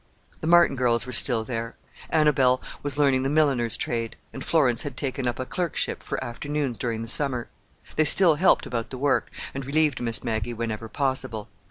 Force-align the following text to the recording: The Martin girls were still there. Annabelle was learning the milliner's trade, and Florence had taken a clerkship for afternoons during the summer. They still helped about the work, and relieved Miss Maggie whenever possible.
The 0.39 0.47
Martin 0.47 0.75
girls 0.75 1.05
were 1.05 1.11
still 1.11 1.43
there. 1.43 1.75
Annabelle 2.09 2.59
was 2.81 2.97
learning 2.97 3.21
the 3.21 3.29
milliner's 3.29 3.77
trade, 3.77 4.15
and 4.33 4.43
Florence 4.43 4.81
had 4.81 4.97
taken 4.97 5.27
a 5.27 5.33
clerkship 5.45 6.01
for 6.01 6.23
afternoons 6.23 6.79
during 6.79 7.03
the 7.03 7.07
summer. 7.07 7.49
They 7.97 8.05
still 8.05 8.33
helped 8.33 8.65
about 8.65 8.89
the 8.89 8.97
work, 8.97 9.29
and 9.53 9.63
relieved 9.63 10.01
Miss 10.01 10.23
Maggie 10.23 10.55
whenever 10.55 10.89
possible. 10.89 11.49